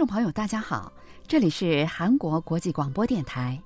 [0.00, 0.90] 众朋友，大家好，
[1.28, 3.62] 这里是韩国国际广播电台，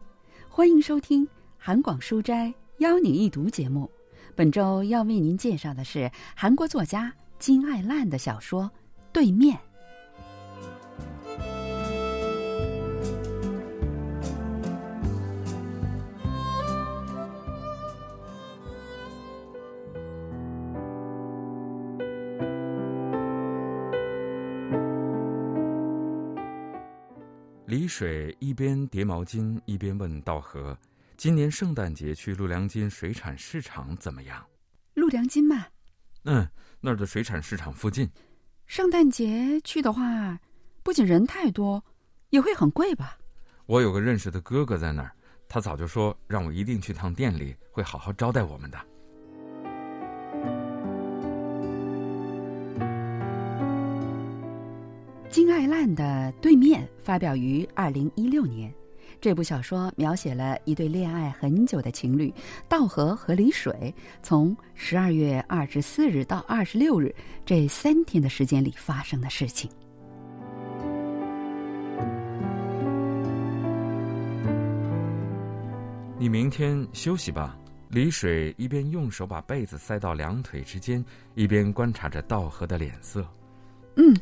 [0.48, 1.24] 欢迎收听
[1.56, 3.88] 韩广书斋邀你一读节目。
[4.34, 8.64] 本周要为您介绍的是韩国作家金爱烂的小说
[9.12, 9.56] 《对面》。
[27.84, 30.74] 李水一边叠毛巾一边问道和
[31.18, 34.42] ：“今年圣诞节去陆良金水产市场怎么样？”
[34.96, 35.66] 陆良金嘛，
[36.22, 36.48] 嗯，
[36.80, 38.10] 那儿的水产市场附近。
[38.64, 40.40] 圣诞节去的话，
[40.82, 41.84] 不仅人太多，
[42.30, 43.18] 也会很贵吧？
[43.66, 45.14] 我有个认识的哥哥在那儿，
[45.46, 48.78] 他早就说让我一定去趟店里，会好好招待我们的。
[55.34, 58.72] 金爱烂的《对面》发表于二零一六年。
[59.20, 62.32] 这部小说描写了一对恋爱很久的情侣
[62.68, 67.12] 道和和李水，从十二月二十四日到二十六日
[67.44, 69.68] 这三天的时间里发生的事情。
[76.16, 77.58] 你明天休息吧。
[77.88, 83.26] 李水一边用手把被子塞到两腿之间，一边观察着道和的脸色。
[83.96, 84.14] 嗯。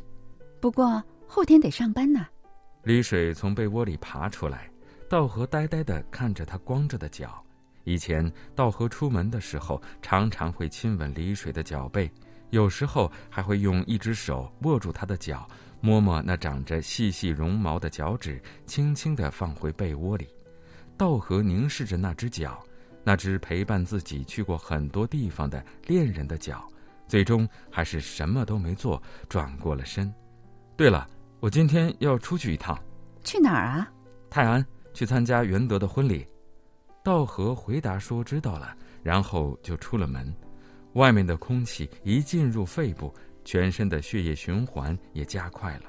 [0.63, 2.25] 不过后天得上班呢。
[2.85, 4.71] 李水从被窝里爬出来，
[5.11, 7.45] 道和呆呆的看着他光着的脚。
[7.83, 12.09] 以前道和出门的时候，常常会亲吻李水的脚背，
[12.51, 15.49] 有时候还会用一只手握住他的脚，
[15.81, 20.29] 摸摸那长着细细绒毛的脚趾，轻轻的放回被窝里。
[20.97, 22.65] 道和凝视着那只脚，
[23.03, 26.69] 那只陪伴自己去过很多地方的恋人的脚，
[27.09, 30.15] 最终还是什么都没做，转过了身。
[30.77, 31.09] 对了，
[31.41, 32.79] 我今天要出去一趟，
[33.23, 33.91] 去哪儿啊？
[34.31, 36.27] 泰安，去参加元德的婚礼。
[37.05, 40.33] 道和回答说：“知道了。”然后就出了门。
[40.95, 43.13] 外面的空气一进入肺部，
[43.45, 45.85] 全身的血液循环也加快了。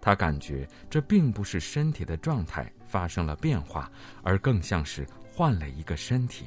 [0.00, 3.90] 他感觉这并不是身体的状态发生了变化，
[4.22, 6.46] 而更像是换了一个身体。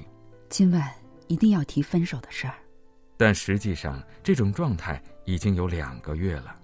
[0.49, 0.91] 今晚
[1.27, 2.53] 一定要提分手的事儿。
[3.17, 6.55] 但实际上，这种状态已经有两个月了。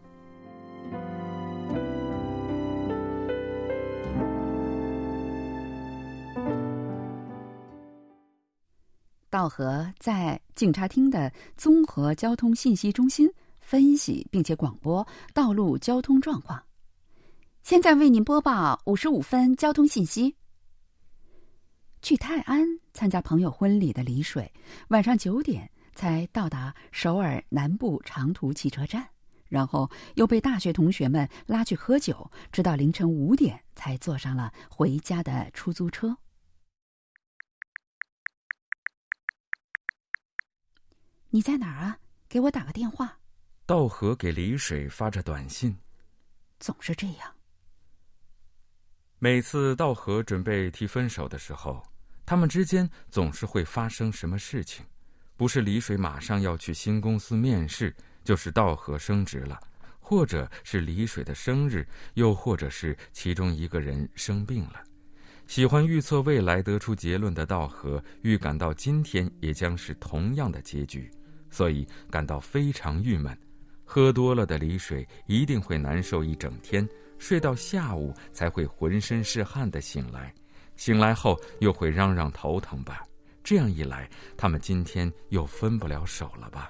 [9.47, 16.61] 和在警察厅的综合交通信息中心分析并且广播道路交通状况。
[17.63, 20.35] 现在为您播报五十五分交通信息。
[22.01, 24.51] 去泰安参加朋友婚礼的李水，
[24.89, 29.07] 晚上九点才到达首尔南部长途汽车站。
[29.49, 36.13] 然后又被大学同学们拉去喝酒，直到凌晨五点才坐上了回家的出租车。
[41.29, 41.99] 你在哪儿啊？
[42.29, 43.19] 给我打个电话。
[43.65, 45.77] 道和给李水发着短信。
[46.59, 47.35] 总是这样。
[49.19, 51.83] 每次道和准备提分手的时候，
[52.25, 54.85] 他们之间总是会发生什么事情？
[55.35, 57.95] 不是李水马上要去新公司面试。
[58.23, 59.57] 就是道和升职了，
[60.01, 64.83] 或者是李水的生日，又或者是其中一个人生病了。
[65.47, 71.09] 喜欢预测未来、得出结论的道和预感到今天也将是同样的结局，
[71.49, 73.35] 所以感到非常郁闷。
[73.85, 76.87] 喝多了的李水一定会难受一整天，
[77.17, 80.33] 睡到下午才会浑身是汗的醒来，
[80.75, 83.01] 醒来后又会嚷嚷头疼吧？
[83.41, 86.69] 这样一来，他们今天又分不了手了吧？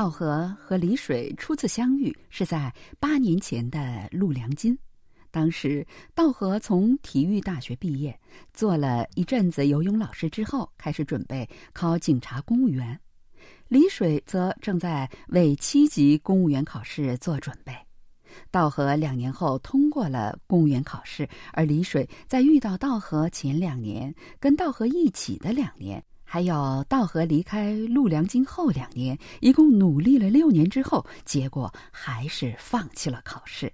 [0.00, 4.74] 道和和李水初次相遇是在八年前的陆良金。
[5.30, 8.18] 当时道和从体育大学毕业，
[8.54, 12.98] 做了一阵子游泳老师之后，开始准备考警察公务员。
[13.68, 17.76] 李水则正在为七级公务员考试做准备。
[18.50, 26.02] 道和两年后通过了公务员考试，而李水在遇到道和前两年，跟道和一起的两年。
[26.32, 33.66] 还有道和离开陆良京后两年，一共努力了六年之后，结果还是放弃了考试。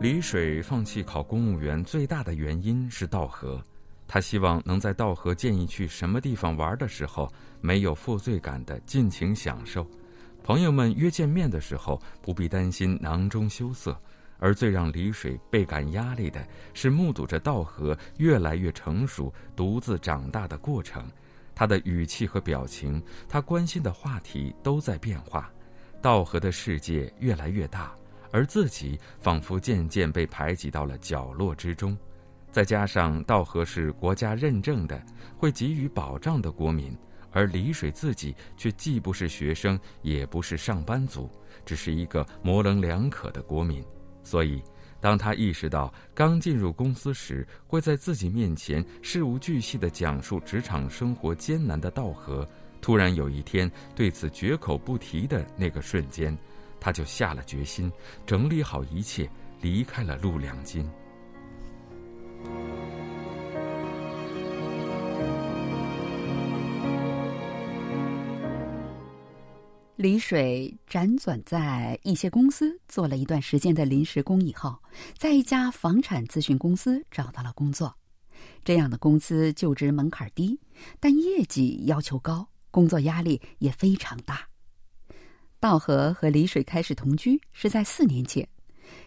[0.00, 3.60] 李水放弃考公务员最大的原因是道和，
[4.06, 7.28] 他希望能在道和建议去什么地方玩的时候，
[7.60, 9.82] 没有负罪感的尽情享受；
[10.44, 14.00] 朋友们约见面的时候，不必担心囊中羞涩。
[14.40, 16.44] 而最让李水倍感压力的
[16.74, 21.06] 是，目睹着道和越来越成熟、独自长大的过程。
[21.54, 25.52] 他的语气和表情，他关心的话题都在变化。
[26.00, 27.94] 道和的世界越来越大，
[28.32, 31.94] 而自己仿佛渐渐被排挤到了角落之中。
[32.50, 35.00] 再加上道和是国家认证的、
[35.36, 36.96] 会给予保障的国民，
[37.30, 41.30] 而李水自己却既不是学生，也不是上班族，
[41.66, 43.84] 只是一个模棱两可的国民。
[44.30, 44.62] 所以，
[45.00, 52.48] 当他意识到刚进入公司时会在自己面前事无巨细地讲述职场生活艰难的道和，
[52.80, 56.38] 突然有一天对此绝口不提的那个瞬间，
[56.78, 57.90] 他就下了决心，
[58.24, 59.28] 整理好一切，
[59.60, 60.88] 离开了陆良金。
[70.00, 74.78] 李水辗转在一些公司做了一段时间的临时工以后，
[75.18, 77.94] 在一家房产咨询公司找到了工作。
[78.64, 80.58] 这样的公司就职门槛低，
[80.98, 84.48] 但业绩要求高，工作压力也非常大。
[85.58, 88.48] 道和和李水开始同居是在四年前，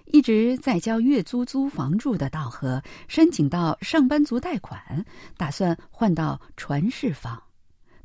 [0.06, 5.04] 一直在交月租租房住的道和申请到上班族贷款，
[5.38, 7.42] 打算换到传世房。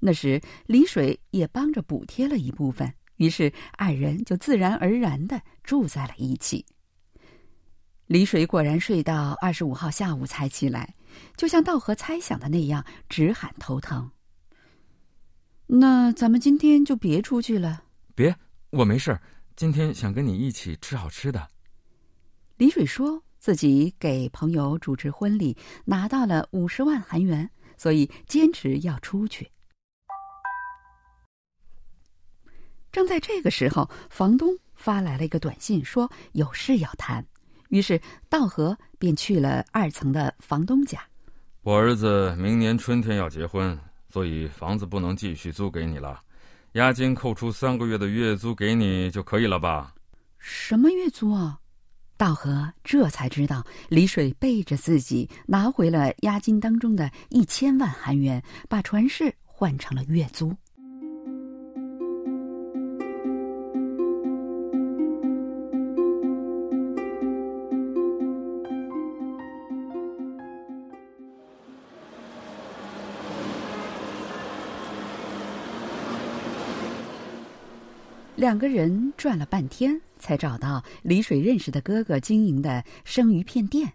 [0.01, 6.65] 那时，李水也帮着补贴了一部分，于是二人就自然而然的住在了一起。
[8.07, 10.95] 李水果然睡到二十五号下午才起来，
[11.37, 14.11] 就像道和猜想的那样，直喊头疼。
[15.67, 17.83] 那咱们今天就别出去了。
[18.15, 18.35] 别，
[18.71, 19.19] 我没事
[19.57, 21.47] 今天想跟你一起吃好吃的。
[22.57, 29.51] 李水说自己给朋友主持婚礼，拿到了五十万韩元，所以坚持要出去。
[32.91, 37.25] 正在这个时候，房东发来了一个短信，说有事要谈。
[37.69, 41.01] 于是道和便去了二层的房东家。
[41.63, 43.79] 我儿子明年春天要结婚，
[44.11, 46.21] 所以房子不能继续租给你了。
[46.73, 49.95] 押金扣除三个月的月租给你就可以了吧？
[50.39, 51.59] 什么月租啊？
[52.17, 60.57] 道和这才知道，李水背着自己拿回了押金当中的一千万韩元，把传世换成了月租。
[78.39, 83.93] 两个人转了半天，才找到李水认识的哥哥经营的生鱼片店，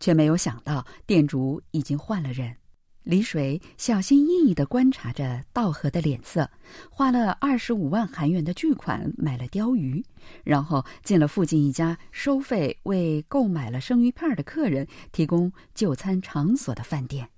[0.00, 2.56] 却没有想到店主已经换了人。
[3.02, 6.48] 李水小心翼翼的观察着道和的脸色，
[6.88, 10.02] 花了二十五万韩元的巨款买了鲷鱼，
[10.42, 17.28] 然后进了附近一家收费为购买了生鱼片的客人提供就餐场所的饭店。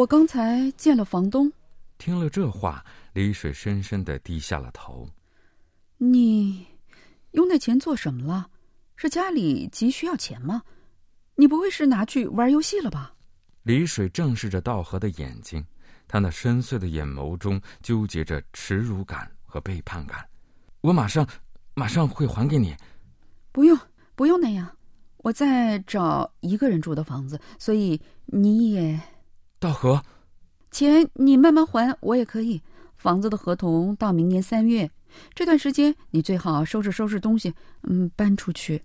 [0.00, 1.52] 我刚才见了房东。
[1.98, 2.82] 听了这话，
[3.12, 5.06] 李水深深的低下了头。
[5.98, 6.66] 你
[7.32, 8.48] 用那钱做什么了？
[8.96, 10.62] 是家里急需要钱吗？
[11.34, 13.14] 你不会是拿去玩游戏了吧？
[13.64, 15.62] 李水正视着道和的眼睛，
[16.08, 20.26] 他那深邃的眼眸中纠结着耻辱感和背叛感。
[20.80, 21.28] 我马上，
[21.74, 22.74] 马上会还给你。
[23.52, 23.78] 不用，
[24.14, 24.74] 不用那样。
[25.18, 28.98] 我在找一个人住的房子，所以你也。
[29.60, 30.02] 道和，
[30.70, 32.62] 钱你慢慢还，我也可以。
[32.96, 34.90] 房子的合同到明年三月，
[35.34, 37.52] 这段时间你最好收拾收拾东西，
[37.82, 38.82] 嗯，搬出去。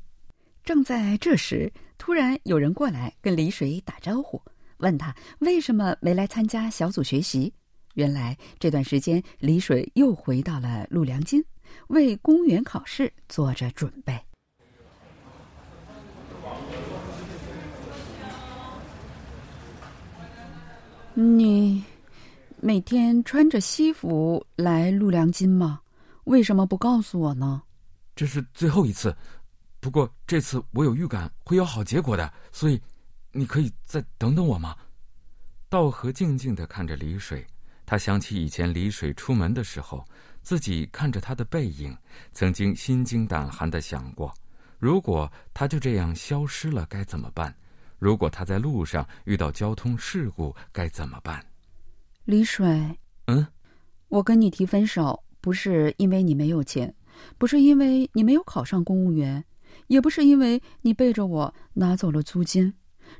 [0.65, 4.41] 正在这时，突然有人过来跟李水打招呼，
[4.77, 7.53] 问他为什么没来参加小组学习。
[7.93, 11.41] 原来这段时间，李水又回到了陆良金，
[11.87, 14.19] 为公务员考试做着准备。
[21.17, 21.81] 你
[22.59, 25.79] 每天穿着西服来陆良金吗？
[26.25, 27.63] 为什么不告诉我呢？
[28.17, 29.15] 这是最后一次，
[29.79, 32.81] 不过这次我有预感会有好结果的，所以
[33.31, 34.75] 你可以再等等我吗？
[35.69, 37.47] 道和静静的看着李水，
[37.85, 40.05] 他想起以前李水出门的时候，
[40.41, 41.97] 自己看着他的背影，
[42.33, 44.33] 曾经心惊胆寒的想过，
[44.79, 47.55] 如果他就这样消失了，该怎么办？
[47.99, 51.43] 如果他在路上遇到交通事故该怎么办？
[52.25, 52.67] 李水，
[53.27, 53.45] 嗯，
[54.09, 56.93] 我跟你提分手，不是因为你没有钱，
[57.37, 59.43] 不是因为你没有考上公务员，
[59.87, 62.73] 也不是因为你背着我拿走了租金，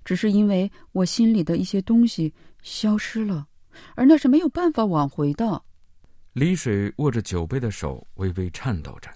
[0.03, 3.47] 只是因为我心里的一些东西消失了，
[3.95, 5.61] 而那是没有办法挽回的。
[6.33, 9.09] 李水握着酒杯的手微微颤抖着。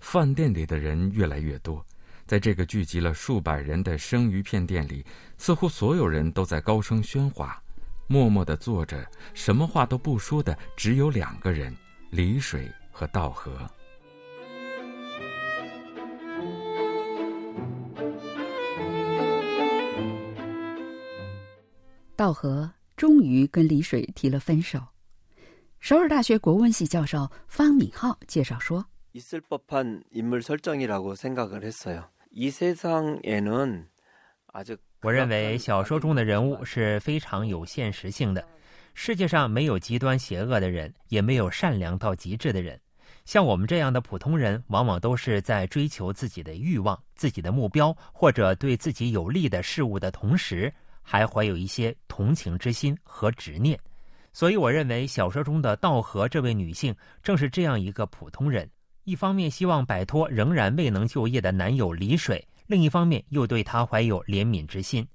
[0.00, 1.84] 饭店里的人越来越多，
[2.26, 5.06] 在这个聚集了数百人的生鱼片店里，
[5.38, 7.62] 似乎所有人都在高声喧哗。
[8.08, 11.74] 默默的坐着，什么话都不说的，只有两个人：
[12.10, 13.52] 李水和道和。
[22.16, 24.80] 道和终于跟李水提了分手。
[25.78, 28.84] 首尔大学国文系教授方敏浩介绍说
[35.00, 38.46] ：“我认为小说中的人物是非常有现实性的。
[38.92, 42.78] 世界上没有极端邪恶的人，也没有善良到极致的人。
[43.24, 50.70] 像我们这样的普通人，往往都是在追求自己的欲望、自己的目标，或者对自己有利的事物的同时。”
[51.08, 53.78] 还怀有一些同情之心和执念，
[54.32, 58.68] 所以我认为小说中的道和这位女性正是这样一个普通人。
[59.06, 65.06] 一方面希望摆脱仍然未能就业的男友李水，另一方面又对他怀有怜悯之心。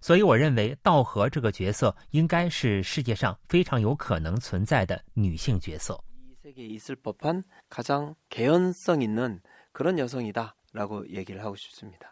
[0.00, 5.94] 所以，我认为道和这个角色应该是世界上非常有可能存在的女性角色。
[6.42, 9.38] 세계있을법한가장개연성있는
[9.72, 12.10] 그런여성이다라고얘기를하고싶습니 다.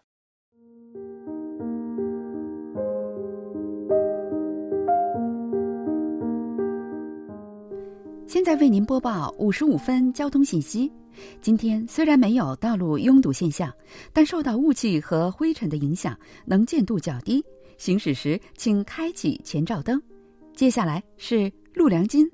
[8.29, 10.93] 现在为您播报五十五分交通信息。
[11.41, 13.73] 今天虽然没有道路拥堵现象，
[14.13, 17.45] 但受到雾气和灰尘的影响，能见度较低。
[17.79, 20.01] 行驶时请开启前照灯。
[20.55, 22.27] 接下来是陆良金。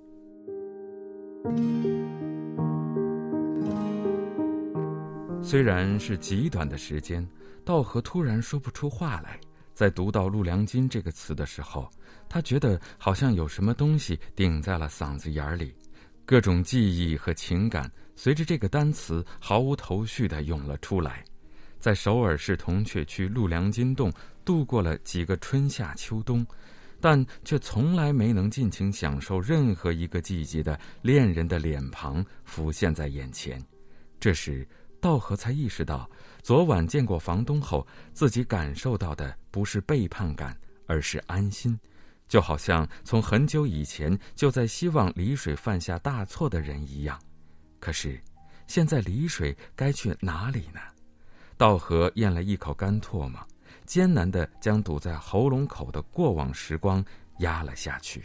[5.43, 7.27] 虽然是极短的时间，
[7.65, 9.39] 道和突然说不出话来。
[9.75, 11.91] 在读到“陆良金”这个词的时候，
[12.29, 15.75] 他觉得好像有什么东西顶在了嗓子眼里。
[16.25, 21.25] 各种记忆和情感随着这个单词毫无头绪地涌了出来，
[21.79, 24.13] 在首尔市铜雀区陆良金洞
[24.45, 26.47] 度过了几个春夏秋冬，
[27.01, 33.61] 但却从来没能尽情享受任何一个季节的恋人的脸庞浮现在眼前。
[34.21, 34.67] 这时，
[35.01, 36.09] 道和才意识到，
[36.43, 41.77] 昨晚见过房东后，自己感受到的不是背叛感，而是安心。
[42.29, 47.21] 就好像从很久以前就在希望李水犯下大错的人一样，
[47.83, 48.17] 可是，
[48.69, 50.79] 现在李水该去哪里呢？
[51.57, 53.41] 道和咽了一口干唾沫，
[53.85, 57.05] 艰难地将堵在喉咙口的过往时光
[57.41, 58.25] 压了下去。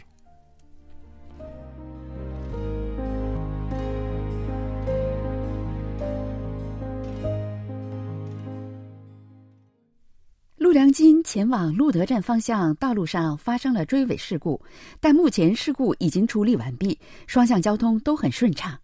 [10.56, 14.62] 陆良金前往路德站方向道路上发生了追尾事故，
[15.00, 16.96] 但目前事故已经处理完毕，
[17.26, 18.78] 双向交通都很顺畅。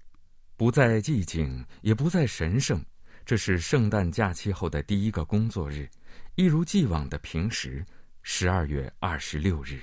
[0.57, 2.81] 不再寂静，也不再神圣，
[3.27, 5.89] 这是圣诞假期后的第一个工作日，
[6.37, 7.85] 一如既往的平时，
[8.23, 9.81] 十二月二十六日。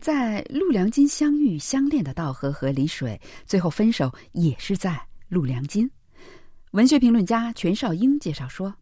[0.00, 4.98] 在陆良金相遇相恋的道和和李水，最后分手也是在
[5.28, 5.90] 陆良金。
[6.70, 8.72] 文学评论家全少英介绍说：“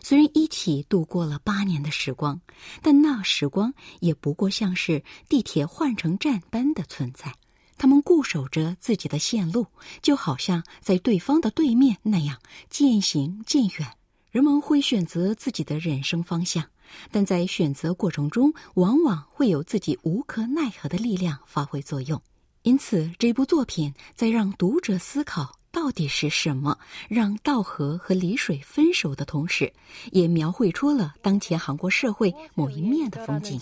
[0.01, 2.39] 虽然一起度过了八年的时光，
[2.83, 7.33] 但那时光也不过像是地铁换乘站般的存在。
[7.77, 9.65] 他们固守着自己的线路，
[10.03, 12.37] 就好像在对方的对面那样
[12.69, 13.97] 渐行渐远。
[14.29, 16.65] 人们会选择自己的人生方向，
[17.12, 22.21] 但在选择过程中，往往会有自己无可奈何的力量发挥作用。
[22.63, 25.59] 因此，这部作品在让读者思考。
[25.73, 26.77] 到底是什么
[27.09, 29.73] 让道和和李水分手的同时，
[30.12, 33.59] 也描绘出了当前韩国社会某一面的风景。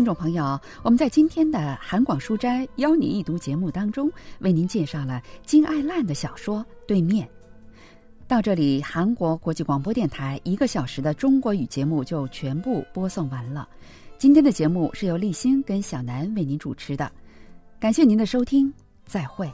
[0.00, 7.28] 听众朋友，我们在今天的韩广书斋邀您一读节目当中，为您介绍了金爱烂的小说《对面》。
[8.26, 13.68] 到这里，韩国国际广播电台一个小时的中国语节目就全部播送完了。
[14.16, 17.12] 今天的节目是由立新跟小南为您主持的，
[17.78, 18.72] 感谢您的收听，
[19.04, 19.52] 再会。